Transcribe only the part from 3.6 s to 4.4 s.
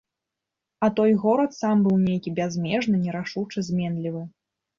зменлівы.